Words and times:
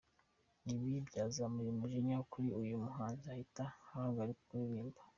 Ibi 0.71 0.89
byazamuye 1.07 1.69
umujinya 1.71 2.17
kuri 2.31 2.47
uyu 2.61 2.75
muhanzi 2.83 3.25
ahita 3.33 3.65
ahagarika 3.93 4.41
kuririmba. 4.49 4.99